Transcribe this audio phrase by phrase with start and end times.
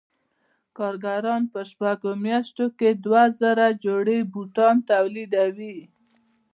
[0.77, 5.77] کارګران په شپږو میاشتو کې دوه زره جوړې بوټان تولیدوي